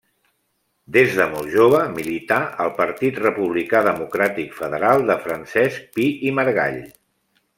Des 0.95 1.11
de 1.17 1.27
molt 1.33 1.51
jove 1.55 1.81
milità 1.97 2.39
al 2.65 2.71
Partit 2.79 3.21
Republicà 3.25 3.83
Democràtic 3.89 4.57
Federal 4.63 5.07
de 5.13 5.19
Francesc 5.27 5.87
Pi 5.99 6.09
i 6.31 6.37
Margall. 6.41 6.83